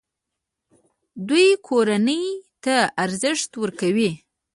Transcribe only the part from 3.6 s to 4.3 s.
ورکوي.